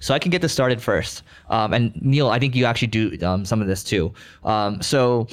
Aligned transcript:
So 0.00 0.14
I 0.14 0.18
can 0.18 0.30
get 0.30 0.42
this 0.42 0.52
started 0.52 0.82
first. 0.82 1.22
Um, 1.48 1.72
and 1.72 2.02
Neil, 2.02 2.28
I 2.28 2.38
think 2.38 2.56
you 2.56 2.64
actually 2.64 2.88
do 2.88 3.16
um, 3.22 3.44
some 3.44 3.60
of 3.62 3.68
this 3.68 3.84
too. 3.84 4.12
Um, 4.44 4.82
so 4.82 5.28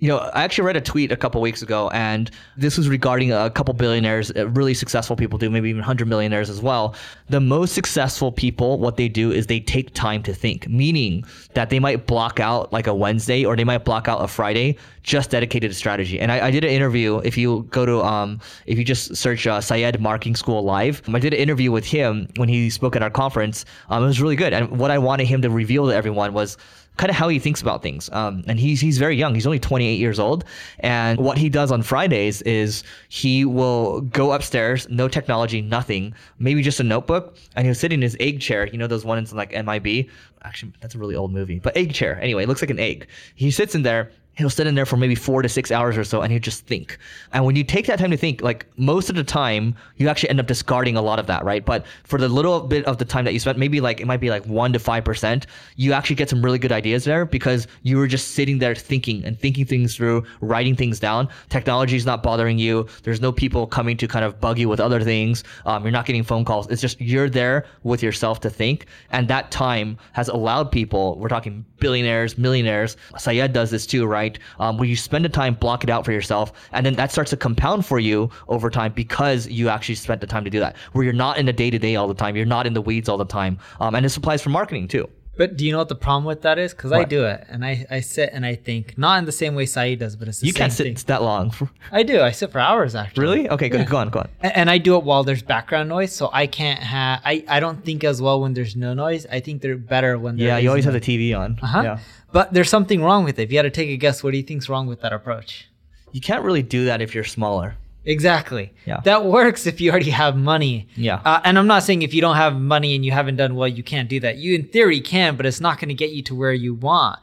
you 0.00 0.06
know, 0.06 0.18
I 0.18 0.44
actually 0.44 0.64
read 0.64 0.76
a 0.76 0.80
tweet 0.80 1.10
a 1.10 1.16
couple 1.16 1.40
weeks 1.40 1.60
ago, 1.60 1.90
and 1.90 2.30
this 2.56 2.78
was 2.78 2.88
regarding 2.88 3.32
a 3.32 3.50
couple 3.50 3.74
billionaires, 3.74 4.30
uh, 4.36 4.48
really 4.50 4.72
successful 4.72 5.16
people 5.16 5.38
do, 5.38 5.50
maybe 5.50 5.70
even 5.70 5.80
100 5.80 6.06
millionaires 6.06 6.48
as 6.48 6.62
well. 6.62 6.94
The 7.30 7.40
most 7.40 7.74
successful 7.74 8.30
people, 8.30 8.78
what 8.78 8.96
they 8.96 9.08
do 9.08 9.32
is 9.32 9.48
they 9.48 9.58
take 9.58 9.92
time 9.94 10.22
to 10.22 10.32
think, 10.32 10.68
meaning 10.68 11.24
that 11.54 11.70
they 11.70 11.80
might 11.80 12.06
block 12.06 12.38
out 12.38 12.72
like 12.72 12.86
a 12.86 12.94
Wednesday 12.94 13.44
or 13.44 13.56
they 13.56 13.64
might 13.64 13.84
block 13.84 14.06
out 14.06 14.22
a 14.22 14.28
Friday 14.28 14.76
just 15.02 15.30
dedicated 15.30 15.70
to 15.70 15.74
strategy. 15.74 16.20
And 16.20 16.30
I, 16.30 16.46
I 16.46 16.50
did 16.52 16.62
an 16.64 16.70
interview. 16.70 17.18
If 17.18 17.36
you 17.36 17.66
go 17.70 17.84
to, 17.84 18.02
um, 18.04 18.40
if 18.66 18.78
you 18.78 18.84
just 18.84 19.16
search 19.16 19.48
uh, 19.48 19.60
Syed 19.60 20.00
Marketing 20.00 20.36
School 20.36 20.62
Live, 20.62 21.02
I 21.12 21.18
did 21.18 21.34
an 21.34 21.40
interview 21.40 21.72
with 21.72 21.86
him 21.86 22.28
when 22.36 22.48
he 22.48 22.70
spoke 22.70 22.94
at 22.94 23.02
our 23.02 23.10
conference. 23.10 23.64
Um, 23.88 24.04
it 24.04 24.06
was 24.06 24.20
really 24.20 24.36
good. 24.36 24.52
And 24.52 24.78
what 24.78 24.92
I 24.92 24.98
wanted 24.98 25.26
him 25.26 25.42
to 25.42 25.50
reveal 25.50 25.86
to 25.88 25.94
everyone 25.94 26.34
was 26.34 26.56
kind 26.98 27.10
of 27.10 27.16
how 27.16 27.28
he 27.28 27.38
thinks 27.38 27.62
about 27.62 27.80
things. 27.80 28.10
Um, 28.12 28.44
and 28.46 28.60
he's 28.60 28.80
he's 28.80 28.98
very 28.98 29.16
young. 29.16 29.34
He's 29.34 29.46
only 29.46 29.58
28 29.58 29.94
years 29.94 30.18
old. 30.18 30.44
And 30.80 31.18
what 31.18 31.38
he 31.38 31.48
does 31.48 31.72
on 31.72 31.82
Fridays 31.82 32.42
is 32.42 32.84
he 33.08 33.44
will 33.44 34.02
go 34.02 34.32
upstairs, 34.32 34.86
no 34.90 35.08
technology, 35.08 35.62
nothing, 35.62 36.14
maybe 36.38 36.60
just 36.60 36.80
a 36.80 36.84
notebook, 36.84 37.36
and 37.56 37.66
he'll 37.66 37.74
sit 37.74 37.92
in 37.92 38.02
his 38.02 38.16
egg 38.20 38.40
chair. 38.40 38.66
You 38.66 38.76
know 38.76 38.86
those 38.86 39.04
ones 39.04 39.30
in 39.30 39.38
like 39.38 39.52
MIB. 39.52 40.10
Actually, 40.42 40.72
that's 40.80 40.94
a 40.94 40.98
really 40.98 41.16
old 41.16 41.32
movie, 41.32 41.58
but 41.58 41.76
egg 41.76 41.94
chair. 41.94 42.20
Anyway, 42.20 42.42
it 42.42 42.48
looks 42.48 42.62
like 42.62 42.70
an 42.70 42.78
egg. 42.78 43.06
He 43.34 43.50
sits 43.50 43.74
in 43.74 43.82
there 43.82 44.10
he'll 44.38 44.48
sit 44.48 44.68
in 44.68 44.76
there 44.76 44.86
for 44.86 44.96
maybe 44.96 45.16
four 45.16 45.42
to 45.42 45.48
six 45.48 45.72
hours 45.72 45.98
or 45.98 46.04
so 46.04 46.22
and 46.22 46.30
he'll 46.32 46.40
just 46.40 46.64
think. 46.64 46.96
And 47.32 47.44
when 47.44 47.56
you 47.56 47.64
take 47.64 47.86
that 47.86 47.98
time 47.98 48.12
to 48.12 48.16
think, 48.16 48.40
like 48.40 48.66
most 48.78 49.10
of 49.10 49.16
the 49.16 49.24
time, 49.24 49.74
you 49.96 50.08
actually 50.08 50.30
end 50.30 50.38
up 50.38 50.46
discarding 50.46 50.96
a 50.96 51.02
lot 51.02 51.18
of 51.18 51.26
that, 51.26 51.44
right? 51.44 51.64
But 51.64 51.84
for 52.04 52.18
the 52.20 52.28
little 52.28 52.60
bit 52.60 52.84
of 52.84 52.98
the 52.98 53.04
time 53.04 53.24
that 53.24 53.32
you 53.32 53.40
spent, 53.40 53.58
maybe 53.58 53.80
like 53.80 54.00
it 54.00 54.06
might 54.06 54.20
be 54.20 54.30
like 54.30 54.46
one 54.46 54.72
to 54.72 54.78
five 54.78 55.04
percent, 55.04 55.48
you 55.74 55.92
actually 55.92 56.14
get 56.14 56.30
some 56.30 56.40
really 56.40 56.58
good 56.58 56.70
ideas 56.70 57.04
there 57.04 57.24
because 57.24 57.66
you 57.82 57.96
were 57.96 58.06
just 58.06 58.32
sitting 58.32 58.58
there 58.58 58.76
thinking 58.76 59.24
and 59.24 59.38
thinking 59.38 59.64
things 59.64 59.96
through, 59.96 60.24
writing 60.40 60.76
things 60.76 61.00
down. 61.00 61.28
Technology 61.48 61.96
is 61.96 62.06
not 62.06 62.22
bothering 62.22 62.58
you. 62.58 62.86
There's 63.02 63.20
no 63.20 63.32
people 63.32 63.66
coming 63.66 63.96
to 63.96 64.06
kind 64.06 64.24
of 64.24 64.40
bug 64.40 64.58
you 64.58 64.68
with 64.68 64.78
other 64.78 65.00
things. 65.00 65.42
Um, 65.66 65.82
you're 65.82 65.90
not 65.90 66.06
getting 66.06 66.22
phone 66.22 66.44
calls. 66.44 66.68
It's 66.68 66.80
just 66.80 67.00
you're 67.00 67.28
there 67.28 67.66
with 67.82 68.04
yourself 68.04 68.38
to 68.40 68.50
think. 68.50 68.86
And 69.10 69.26
that 69.28 69.50
time 69.50 69.98
has 70.12 70.28
allowed 70.28 70.70
people, 70.70 71.18
we're 71.18 71.28
talking 71.28 71.64
billionaires, 71.80 72.38
millionaires. 72.38 72.96
Syed 73.16 73.52
does 73.52 73.70
this 73.70 73.86
too, 73.86 74.06
right? 74.06 74.27
Right? 74.28 74.38
Um, 74.58 74.78
where 74.78 74.88
you 74.88 74.96
spend 74.96 75.24
the 75.24 75.28
time, 75.28 75.54
block 75.54 75.84
it 75.84 75.90
out 75.90 76.04
for 76.04 76.12
yourself, 76.12 76.52
and 76.72 76.84
then 76.84 76.94
that 76.94 77.10
starts 77.10 77.30
to 77.30 77.36
compound 77.36 77.86
for 77.86 77.98
you 77.98 78.30
over 78.48 78.70
time 78.70 78.92
because 78.92 79.46
you 79.48 79.68
actually 79.68 79.94
spent 79.94 80.20
the 80.20 80.26
time 80.26 80.44
to 80.44 80.50
do 80.50 80.60
that. 80.60 80.76
Where 80.92 81.04
you're 81.04 81.12
not 81.12 81.38
in 81.38 81.46
the 81.46 81.52
day 81.52 81.70
to 81.70 81.78
day 81.78 81.96
all 81.96 82.08
the 82.08 82.14
time, 82.14 82.36
you're 82.36 82.46
not 82.46 82.66
in 82.66 82.74
the 82.74 82.82
weeds 82.82 83.08
all 83.08 83.18
the 83.18 83.24
time, 83.24 83.58
um, 83.80 83.94
and 83.94 84.04
this 84.04 84.16
applies 84.16 84.42
for 84.42 84.50
marketing 84.50 84.88
too. 84.88 85.08
But 85.38 85.56
do 85.56 85.64
you 85.64 85.70
know 85.70 85.78
what 85.78 85.88
the 85.88 85.94
problem 85.94 86.24
with 86.24 86.42
that 86.42 86.58
is? 86.58 86.74
Because 86.74 86.90
I 86.90 87.04
do 87.04 87.24
it, 87.24 87.46
and 87.48 87.64
I, 87.64 87.86
I 87.88 88.00
sit 88.00 88.30
and 88.32 88.44
I 88.44 88.56
think, 88.56 88.98
not 88.98 89.20
in 89.20 89.24
the 89.24 89.30
same 89.30 89.54
way 89.54 89.66
Saeed 89.66 90.00
does, 90.00 90.16
but 90.16 90.26
it's 90.26 90.40
the 90.40 90.48
you 90.48 90.52
same 90.52 90.58
can't 90.58 90.72
sit 90.72 90.82
thing. 90.82 90.96
that 91.06 91.22
long. 91.22 91.54
I 91.92 92.02
do. 92.02 92.20
I 92.20 92.32
sit 92.32 92.50
for 92.50 92.58
hours 92.58 92.96
actually. 92.96 93.22
Really? 93.22 93.48
Okay, 93.48 93.68
go, 93.68 93.78
yeah. 93.78 93.84
go 93.84 93.98
on, 93.98 94.08
go 94.08 94.18
on. 94.18 94.28
And, 94.42 94.56
and, 94.56 94.70
I 94.70 94.78
do 94.78 94.96
it 94.96 95.04
while 95.04 95.22
there's 95.22 95.42
background 95.42 95.88
noise, 95.88 96.12
so 96.12 96.28
I 96.32 96.48
can't 96.48 96.80
have. 96.80 97.20
I, 97.24 97.44
I 97.46 97.60
don't 97.60 97.84
think 97.84 98.02
as 98.02 98.20
well 98.20 98.40
when 98.40 98.52
there's 98.52 98.74
no 98.74 98.94
noise. 98.94 99.26
I 99.30 99.38
think 99.38 99.62
they're 99.62 99.76
better 99.76 100.18
when. 100.18 100.38
Yeah, 100.38 100.58
you 100.58 100.70
always 100.70 100.84
have 100.84 100.92
the 100.92 101.00
TV 101.00 101.38
on. 101.38 101.56
Uh 101.62 101.66
huh. 101.66 101.82
Yeah. 101.84 101.98
But 102.32 102.52
there's 102.52 102.68
something 102.68 103.00
wrong 103.00 103.22
with 103.22 103.38
it. 103.38 103.44
If 103.44 103.52
you 103.52 103.58
had 103.58 103.62
to 103.62 103.70
take 103.70 103.90
a 103.90 103.96
guess, 103.96 104.24
what 104.24 104.32
do 104.32 104.38
you 104.38 104.42
think's 104.42 104.68
wrong 104.68 104.88
with 104.88 105.02
that 105.02 105.12
approach? 105.12 105.68
You 106.10 106.20
can't 106.20 106.42
really 106.42 106.62
do 106.62 106.86
that 106.86 107.00
if 107.00 107.14
you're 107.14 107.22
smaller. 107.22 107.76
Exactly. 108.08 108.72
Yeah. 108.86 109.00
That 109.04 109.26
works 109.26 109.66
if 109.66 109.82
you 109.82 109.90
already 109.90 110.10
have 110.10 110.34
money. 110.34 110.88
Yeah. 110.96 111.20
Uh, 111.26 111.42
and 111.44 111.58
I'm 111.58 111.66
not 111.66 111.82
saying 111.82 112.00
if 112.00 112.14
you 112.14 112.22
don't 112.22 112.36
have 112.36 112.58
money 112.58 112.94
and 112.94 113.04
you 113.04 113.12
haven't 113.12 113.36
done 113.36 113.54
well, 113.54 113.68
you 113.68 113.82
can't 113.82 114.08
do 114.08 114.18
that. 114.20 114.38
You, 114.38 114.54
in 114.54 114.66
theory, 114.66 115.02
can, 115.02 115.36
but 115.36 115.44
it's 115.44 115.60
not 115.60 115.78
going 115.78 115.90
to 115.90 115.94
get 115.94 116.10
you 116.12 116.22
to 116.22 116.34
where 116.34 116.54
you 116.54 116.72
want. 116.74 117.20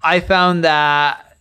I 0.00 0.20
found 0.20 0.62
that 0.62 1.36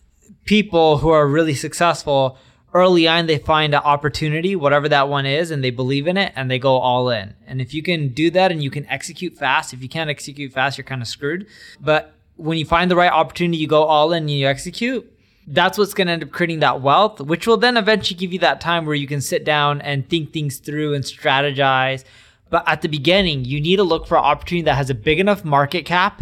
people 0.46 0.97
who 0.97 1.09
are 1.09 1.28
really 1.28 1.53
successful 1.53 2.40
early 2.74 3.08
on, 3.08 3.28
they 3.28 3.38
find 3.38 3.75
an 3.75 3.81
opportunity, 3.81 4.56
whatever 4.56 4.90
that 4.90 5.08
one 5.09 5.28
is, 5.28 5.52
and 5.52 5.64
they 5.64 5.69
believe 5.69 6.08
in 6.08 6.18
it 6.18 6.34
and 6.35 6.50
they 6.50 6.58
go 6.58 6.78
all 6.78 7.12
in. 7.12 7.35
And 7.46 7.62
if 7.62 7.75
you 7.75 7.84
can 7.84 8.09
do 8.09 8.31
that 8.31 8.52
and 8.52 8.64
you 8.64 8.72
can 8.72 8.88
execute 8.88 9.38
fast, 9.38 9.74
if 9.74 9.84
you 9.84 9.90
can't 9.90 10.09
execute 10.09 10.53
fast, 10.53 10.75
you're 10.75 10.85
kind 10.85 11.03
of 11.03 11.08
screwed. 11.08 11.46
But 11.79 12.16
when 12.35 12.58
you 12.58 12.66
find 12.66 12.90
the 12.90 12.96
right 12.96 13.12
opportunity, 13.12 13.58
you 13.58 13.68
go 13.68 13.84
all 13.84 14.12
in 14.12 14.24
and 14.24 14.31
you 14.31 14.47
execute 14.47 15.12
that's 15.47 15.78
what's 15.78 15.94
going 15.94 16.08
to 16.08 16.13
end 16.13 16.24
up 16.24 16.31
creating 16.31 16.59
that 16.59 16.81
wealth, 16.81 17.22
which 17.22 17.47
will 17.47 17.56
then 17.56 17.78
eventually 17.78 18.18
give 18.18 18.34
you 18.34 18.40
that 18.40 18.59
time 18.59 18.85
where 18.85 18.96
you 18.96 19.08
can 19.08 19.22
sit 19.22 19.46
down 19.46 19.80
and 19.81 20.08
think 20.09 20.34
things 20.34 20.58
through 20.58 20.94
and 20.94 21.06
strategize. 21.06 22.03
But 22.50 22.68
at 22.68 22.81
the 22.81 22.90
beginning, 22.90 23.46
you 23.46 23.62
need 23.62 23.78
to 23.78 23.84
look 23.84 24.08
for 24.08 24.18
an 24.18 24.25
opportunity 24.25 24.66
that 24.66 24.75
has 24.75 24.90
a 24.90 24.96
big 24.96 25.19
enough 25.19 25.46
market 25.46 25.85
cap. 25.85 26.22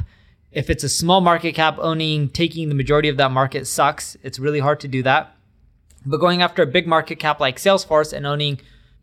If 0.52 0.69
it's 0.69 0.84
a 0.84 0.90
small 0.90 1.22
market 1.22 1.53
cap, 1.53 1.78
owning, 1.80 2.30
taking 2.30 2.69
the 2.69 2.75
majority 2.75 3.09
of 3.09 3.18
that 3.18 3.31
market 3.31 3.66
sucks. 3.66 4.16
It's 4.22 4.40
really 4.40 4.59
hard 4.59 4.80
to 4.81 4.88
do 4.88 5.02
that. 5.03 5.36
But 6.06 6.19
going 6.19 6.44
after 6.44 6.62
a 6.62 6.68
big 6.68 6.88
market 6.88 7.18
cap 7.18 7.40
like 7.40 7.57
Salesforce 7.57 8.13
and 8.13 8.28
owning 8.28 8.59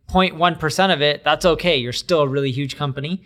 0.1% 0.09 0.93
of 0.93 1.03
it, 1.03 1.25
that's 1.25 1.45
okay. 1.45 1.77
You're 1.77 1.93
still 1.93 2.21
a 2.21 2.29
really 2.29 2.53
huge 2.53 2.77
company. 2.77 3.23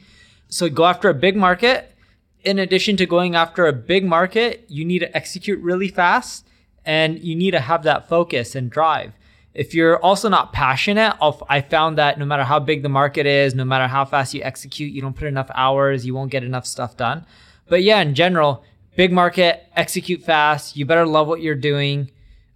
So 0.48 0.70
go 0.70 0.86
after 0.86 1.10
a 1.10 1.14
big 1.14 1.36
market. 1.36 1.94
In 2.42 2.58
addition 2.58 2.96
to 2.96 3.06
going 3.06 3.34
after 3.34 3.66
a 3.66 3.72
big 3.72 4.04
market, 4.04 4.64
you 4.68 4.84
need 4.84 5.00
to 5.00 5.14
execute 5.14 5.60
really 5.60 5.88
fast 5.88 6.45
and 6.86 7.18
you 7.18 7.34
need 7.34 7.50
to 7.50 7.60
have 7.60 7.82
that 7.82 8.08
focus 8.08 8.54
and 8.54 8.70
drive. 8.70 9.12
If 9.52 9.74
you're 9.74 9.98
also 10.02 10.28
not 10.28 10.52
passionate, 10.52 11.16
I 11.48 11.60
found 11.62 11.98
that 11.98 12.18
no 12.18 12.26
matter 12.26 12.44
how 12.44 12.58
big 12.60 12.82
the 12.82 12.88
market 12.88 13.26
is, 13.26 13.54
no 13.54 13.64
matter 13.64 13.86
how 13.86 14.04
fast 14.04 14.34
you 14.34 14.42
execute, 14.42 14.92
you 14.92 15.02
don't 15.02 15.16
put 15.16 15.28
enough 15.28 15.50
hours, 15.54 16.06
you 16.06 16.14
won't 16.14 16.30
get 16.30 16.44
enough 16.44 16.66
stuff 16.66 16.96
done. 16.96 17.26
But 17.68 17.82
yeah, 17.82 18.00
in 18.00 18.14
general, 18.14 18.64
big 18.96 19.12
market, 19.12 19.66
execute 19.74 20.22
fast. 20.22 20.76
You 20.76 20.84
better 20.84 21.06
love 21.06 21.26
what 21.26 21.40
you're 21.40 21.54
doing 21.54 22.10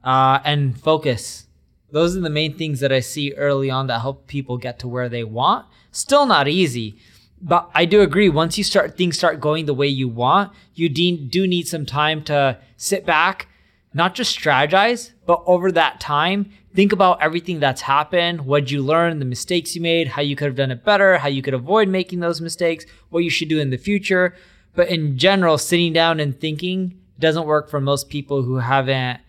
uh, 0.05 0.41
and 0.44 0.79
focus. 0.79 1.47
Those 1.91 2.17
are 2.17 2.21
the 2.21 2.31
main 2.31 2.56
things 2.56 2.81
that 2.81 2.93
I 2.93 3.00
see 3.00 3.33
early 3.33 3.71
on 3.71 3.87
that 3.88 4.00
help 4.00 4.26
people 4.26 4.59
get 4.59 4.79
to 4.81 4.88
where 4.88 5.09
they 5.09 5.25
want. 5.25 5.67
Still 5.91 6.26
not 6.26 6.49
easy, 6.49 6.99
but 7.41 7.71
I 7.75 7.85
do 7.85 8.03
agree. 8.03 8.29
Once 8.29 8.59
you 8.59 8.65
start 8.65 8.97
things 8.97 9.17
start 9.17 9.41
going 9.41 9.67
the 9.67 9.75
way 9.75 9.88
you 9.88 10.09
want, 10.09 10.53
you 10.75 10.88
de- 10.88 11.17
do 11.17 11.47
need 11.47 11.67
some 11.67 11.87
time 11.87 12.23
to 12.25 12.59
sit 12.76 13.05
back, 13.05 13.49
not 13.93 14.15
just 14.15 14.39
strategize, 14.39 15.13
but 15.27 15.43
over 15.47 15.73
that 15.73 16.01
time, 16.01 16.51
think 16.75 16.93
about 16.93 17.21
everything 17.21 17.59
that's 17.59 17.81
happened, 17.83 18.43
what 18.43 18.71
you 18.71 18.83
learned, 18.83 19.21
the 19.21 19.27
mistakes 19.27 19.75
you 19.75 19.83
made, 19.83 20.09
how 20.09 20.23
you 20.23 20.37
could 20.37 20.47
have 20.47 20.57
done 20.57 20.71
it 20.71 20.85
better, 20.85 21.19
how 21.19 21.29
you 21.29 21.43
could 21.43 21.55
avoid 21.55 21.89
making 21.89 22.21
those 22.21 22.41
mistakes, 22.41 22.87
what 23.09 23.25
you 23.25 23.31
should 23.31 23.49
do 23.49 23.59
in 23.59 23.71
the 23.71 23.77
future. 23.77 24.35
But 24.75 24.89
in 24.89 25.19
general, 25.19 25.59
sitting 25.59 25.93
down 25.93 26.21
and 26.21 26.39
thinking 26.39 27.01
doesn't 27.19 27.47
work 27.47 27.69
for 27.69 27.81
most 27.81 28.09
people 28.09 28.43
who 28.43 28.57
haven't, 28.57 29.21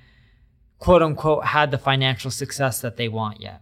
quote 0.78 1.02
unquote, 1.02 1.46
had 1.46 1.72
the 1.72 1.78
financial 1.78 2.30
success 2.30 2.81
that 2.81 2.98
they 2.98 3.07
want 3.07 3.42
yet. 3.42 3.62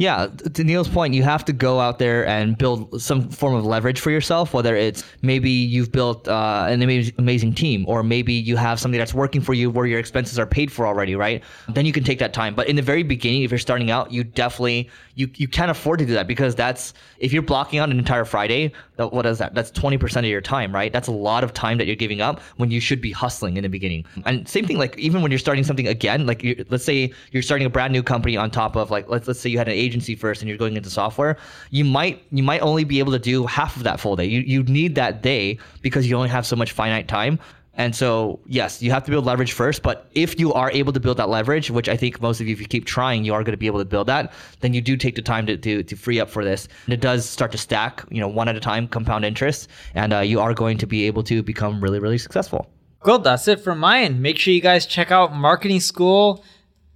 Yeah, 0.00 0.28
to 0.54 0.64
Neil's 0.64 0.88
point, 0.88 1.12
you 1.12 1.22
have 1.24 1.44
to 1.44 1.52
go 1.52 1.78
out 1.78 1.98
there 1.98 2.26
and 2.26 2.56
build 2.56 3.02
some 3.02 3.28
form 3.28 3.54
of 3.54 3.66
leverage 3.66 4.00
for 4.00 4.10
yourself, 4.10 4.54
whether 4.54 4.74
it's 4.74 5.04
maybe 5.20 5.50
you've 5.50 5.92
built 5.92 6.26
uh, 6.26 6.64
an 6.70 6.80
amazing, 6.80 7.52
team, 7.52 7.84
or 7.86 8.02
maybe 8.02 8.32
you 8.32 8.56
have 8.56 8.80
something 8.80 8.98
that's 8.98 9.12
working 9.12 9.42
for 9.42 9.52
you 9.52 9.68
where 9.68 9.84
your 9.84 9.98
expenses 9.98 10.38
are 10.38 10.46
paid 10.46 10.72
for 10.72 10.86
already, 10.86 11.16
right? 11.16 11.44
Then 11.68 11.84
you 11.84 11.92
can 11.92 12.02
take 12.02 12.18
that 12.20 12.32
time. 12.32 12.54
But 12.54 12.68
in 12.68 12.76
the 12.76 12.82
very 12.82 13.02
beginning, 13.02 13.42
if 13.42 13.50
you're 13.50 13.58
starting 13.58 13.90
out, 13.90 14.10
you 14.10 14.24
definitely 14.24 14.88
you 15.16 15.28
you 15.36 15.46
can't 15.46 15.70
afford 15.70 15.98
to 15.98 16.06
do 16.06 16.14
that 16.14 16.26
because 16.26 16.54
that's 16.54 16.94
if 17.18 17.30
you're 17.30 17.42
blocking 17.42 17.78
out 17.78 17.90
an 17.90 17.98
entire 17.98 18.24
Friday, 18.24 18.72
what 18.96 19.26
is 19.26 19.36
that? 19.36 19.54
That's 19.54 19.70
20% 19.70 20.16
of 20.16 20.24
your 20.24 20.40
time, 20.40 20.74
right? 20.74 20.90
That's 20.90 21.08
a 21.08 21.12
lot 21.12 21.44
of 21.44 21.52
time 21.52 21.76
that 21.76 21.86
you're 21.86 21.94
giving 21.94 22.22
up 22.22 22.40
when 22.56 22.70
you 22.70 22.80
should 22.80 23.02
be 23.02 23.12
hustling 23.12 23.58
in 23.58 23.64
the 23.64 23.68
beginning. 23.68 24.06
And 24.24 24.48
same 24.48 24.64
thing, 24.64 24.78
like 24.78 24.96
even 24.98 25.20
when 25.20 25.30
you're 25.30 25.38
starting 25.38 25.62
something 25.64 25.88
again, 25.88 26.24
like 26.24 26.64
let's 26.70 26.84
say 26.84 27.12
you're 27.32 27.42
starting 27.42 27.66
a 27.66 27.70
brand 27.70 27.92
new 27.92 28.02
company 28.02 28.38
on 28.38 28.50
top 28.50 28.76
of 28.76 28.90
like 28.90 29.10
let's 29.10 29.28
let's 29.28 29.40
say 29.40 29.50
you 29.50 29.58
had 29.58 29.68
an 29.68 29.74
agency 29.90 30.14
first 30.14 30.42
and 30.42 30.48
you're 30.48 30.62
going 30.64 30.76
into 30.76 30.90
software, 31.02 31.34
you 31.70 31.84
might 31.84 32.16
you 32.38 32.44
might 32.50 32.62
only 32.70 32.84
be 32.84 32.98
able 33.02 33.12
to 33.18 33.18
do 33.32 33.36
half 33.46 33.76
of 33.76 33.82
that 33.88 33.98
full 34.02 34.16
day. 34.20 34.26
You 34.34 34.40
you 34.54 34.62
need 34.64 34.94
that 35.02 35.22
day 35.22 35.58
because 35.86 36.02
you 36.08 36.16
only 36.16 36.32
have 36.36 36.44
so 36.46 36.56
much 36.56 36.70
finite 36.72 37.08
time. 37.08 37.38
And 37.74 37.94
so, 37.94 38.40
yes, 38.46 38.82
you 38.82 38.90
have 38.90 39.04
to 39.04 39.10
build 39.10 39.24
leverage 39.24 39.52
first. 39.52 39.82
But 39.82 39.96
if 40.12 40.38
you 40.40 40.52
are 40.52 40.70
able 40.72 40.92
to 40.92 41.00
build 41.00 41.16
that 41.16 41.28
leverage, 41.28 41.70
which 41.70 41.88
I 41.88 41.96
think 41.96 42.20
most 42.20 42.40
of 42.40 42.46
you, 42.48 42.52
if 42.52 42.60
you 42.60 42.66
keep 42.66 42.84
trying, 42.84 43.24
you 43.24 43.32
are 43.32 43.42
going 43.42 43.52
to 43.52 43.62
be 43.64 43.68
able 43.68 43.78
to 43.78 43.90
build 43.94 44.08
that, 44.08 44.32
then 44.60 44.74
you 44.74 44.80
do 44.80 44.96
take 44.96 45.14
the 45.14 45.22
time 45.22 45.46
to, 45.46 45.56
to, 45.56 45.82
to 45.84 45.96
free 45.96 46.20
up 46.20 46.28
for 46.28 46.44
this. 46.44 46.68
And 46.84 46.92
it 46.92 47.00
does 47.00 47.26
start 47.26 47.52
to 47.52 47.58
stack, 47.58 48.04
you 48.10 48.20
know, 48.20 48.28
one 48.28 48.48
at 48.48 48.56
a 48.56 48.60
time, 48.60 48.88
compound 48.88 49.24
interest. 49.24 49.68
And 49.94 50.12
uh, 50.12 50.18
you 50.18 50.40
are 50.40 50.52
going 50.52 50.78
to 50.78 50.86
be 50.86 51.06
able 51.06 51.22
to 51.24 51.42
become 51.42 51.80
really, 51.80 52.00
really 52.00 52.18
successful. 52.18 52.68
Cool. 53.02 53.20
That's 53.20 53.48
it 53.48 53.60
from 53.60 53.82
end. 53.82 54.20
Make 54.20 54.36
sure 54.36 54.52
you 54.52 54.60
guys 54.60 54.84
check 54.84 55.10
out 55.10 55.34
Marketing 55.34 55.80
School 55.80 56.44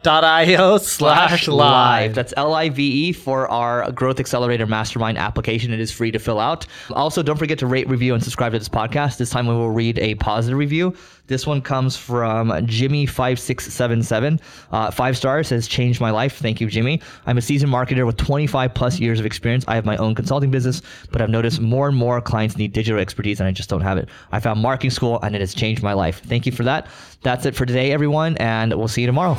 io 0.07 0.79
slash 0.79 1.49
live. 1.49 2.15
That's 2.15 2.35
L 2.37 2.55
I 2.55 2.69
V 2.69 3.09
E 3.09 3.13
for 3.13 3.49
our 3.51 3.91
Growth 3.93 4.21
Accelerator 4.21 4.67
Mastermind 4.67 5.19
application. 5.19 5.73
It 5.73 5.81
is 5.81 5.91
free 5.91 6.11
to 6.11 6.19
fill 6.19 6.41
out. 6.41 6.67
Also, 6.93 7.23
don't 7.23 7.39
forget 7.39 7.59
to 7.61 7.67
rate, 7.67 7.89
review, 7.89 8.15
and 8.15 8.23
subscribe 8.23 8.53
to 8.53 8.59
this 8.59 8.69
podcast. 8.69 9.19
This 9.19 9.31
time 9.31 9.47
we 9.47 9.55
will 9.55 9.71
read 9.71 9.99
a 9.99 10.15
positive 10.17 10.59
review. 10.59 10.95
This 11.27 11.47
one 11.47 11.63
comes 11.63 11.97
from 11.97 12.51
Jimmy5677. 12.51 14.41
Uh, 14.71 14.91
five 14.91 15.17
stars 15.17 15.49
says, 15.49 15.67
changed 15.67 16.01
my 16.01 16.11
life. 16.11 16.37
Thank 16.37 16.61
you, 16.61 16.69
Jimmy. 16.69 17.01
I'm 17.25 17.39
a 17.39 17.43
seasoned 17.43 17.73
marketer 17.73 18.05
with 18.05 18.19
25 18.19 18.75
plus 18.75 19.01
years 19.01 19.21
of 19.21 19.27
experience. 19.27 19.65
I 19.67 19.75
have 19.75 19.87
my 19.87 19.97
own 19.97 20.15
consulting 20.15 20.51
business, 20.51 20.83
but 21.11 21.23
I've 21.23 21.31
noticed 21.31 21.61
more 21.61 21.89
and 21.89 21.97
more 21.97 22.21
clients 22.21 22.59
need 22.59 22.73
digital 22.73 23.01
expertise 23.01 23.41
and 23.41 23.49
I 23.49 23.53
just 23.53 23.71
don't 23.71 23.81
have 23.81 23.97
it. 23.97 24.09
I 24.33 24.41
found 24.41 24.61
marketing 24.61 24.91
school 24.91 25.19
and 25.23 25.35
it 25.35 25.41
has 25.41 25.55
changed 25.55 25.83
my 25.83 25.95
life. 25.95 26.21
Thank 26.27 26.45
you 26.45 26.53
for 26.53 26.65
that. 26.65 26.89
That's 27.23 27.47
it 27.47 27.55
for 27.55 27.65
today, 27.65 27.93
everyone, 27.93 28.37
and 28.37 28.75
we'll 28.75 28.89
see 28.89 29.01
you 29.01 29.07
tomorrow. 29.07 29.39